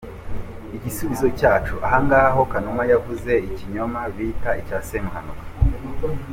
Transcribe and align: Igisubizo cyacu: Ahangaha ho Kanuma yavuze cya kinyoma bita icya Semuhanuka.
Igisubizo 0.77 1.27
cyacu: 1.39 1.73
Ahangaha 1.87 2.29
ho 2.35 2.41
Kanuma 2.51 2.83
yavuze 2.91 3.31
cya 3.39 3.45
kinyoma 3.57 3.99
bita 4.15 4.51
icya 4.61 4.77
Semuhanuka. 4.89 5.45